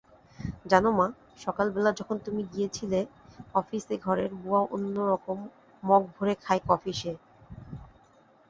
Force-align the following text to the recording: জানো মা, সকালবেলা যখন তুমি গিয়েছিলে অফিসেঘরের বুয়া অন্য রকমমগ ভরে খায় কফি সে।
জানো 0.65 0.89
মা, 0.91 1.05
সকালবেলা 1.39 1.91
যখন 1.99 2.17
তুমি 2.25 2.41
গিয়েছিলে 2.53 2.99
অফিসেঘরের 3.55 4.31
বুয়া 4.35 4.61
অন্য 4.71 4.95
রকমমগ 5.11 6.01
ভরে 6.15 6.33
খায় 6.43 6.61
কফি 6.67 6.93
সে। 6.93 7.11